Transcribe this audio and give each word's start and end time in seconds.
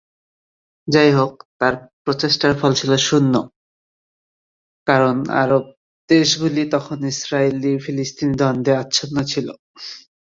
যাই 0.87 1.11
হোক, 1.11 1.31
তার 1.59 1.73
প্রচেষ্টার 2.03 2.53
ফল 2.59 2.71
ছিল 2.73 2.91
শূন্য 3.07 3.33
কারণ 4.87 5.15
আরব 5.41 5.63
দেশ 6.09 6.29
গুলি 6.41 6.63
তখন 6.75 6.97
ইসরাইলি-ফিলিস্তিনি 7.13 8.33
দ্বন্দ্বে 8.39 8.73
আচ্ছন্ন 8.83 9.15
ছিল। 9.31 9.47